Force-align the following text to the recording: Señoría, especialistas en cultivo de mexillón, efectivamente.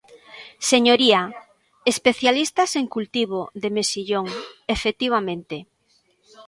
Señoría, 0.71 1.21
especialistas 1.93 2.69
en 2.79 2.85
cultivo 2.95 3.39
de 3.61 3.69
mexillón, 3.77 4.25
efectivamente. 4.75 5.55